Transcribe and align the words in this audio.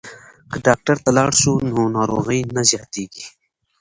که 0.51 0.57
ډاکټر 0.65 0.97
ته 1.03 1.09
لاړ 1.17 1.31
شو 1.41 1.53
نو 1.71 1.81
ناروغي 1.97 2.39
نه 2.55 2.61
زیاتیږي. 2.71 3.25